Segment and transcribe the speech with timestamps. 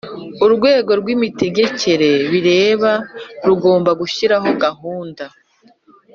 [0.45, 2.91] urwego rw imitegekere bireba
[3.47, 5.25] rugomba gushyiraho gahunda